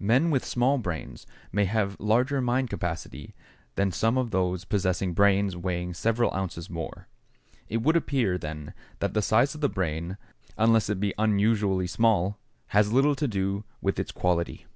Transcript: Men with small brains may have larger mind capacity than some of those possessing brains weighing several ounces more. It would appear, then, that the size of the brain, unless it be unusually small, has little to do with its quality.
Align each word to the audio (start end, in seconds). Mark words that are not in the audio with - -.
Men 0.00 0.32
with 0.32 0.44
small 0.44 0.78
brains 0.78 1.28
may 1.52 1.64
have 1.64 1.94
larger 2.00 2.40
mind 2.40 2.68
capacity 2.68 3.36
than 3.76 3.92
some 3.92 4.18
of 4.18 4.32
those 4.32 4.64
possessing 4.64 5.14
brains 5.14 5.56
weighing 5.56 5.94
several 5.94 6.34
ounces 6.34 6.68
more. 6.68 7.06
It 7.68 7.76
would 7.76 7.94
appear, 7.94 8.36
then, 8.36 8.74
that 8.98 9.14
the 9.14 9.22
size 9.22 9.54
of 9.54 9.60
the 9.60 9.68
brain, 9.68 10.18
unless 10.58 10.90
it 10.90 10.98
be 10.98 11.14
unusually 11.18 11.86
small, 11.86 12.36
has 12.70 12.92
little 12.92 13.14
to 13.14 13.28
do 13.28 13.62
with 13.80 14.00
its 14.00 14.10
quality. 14.10 14.66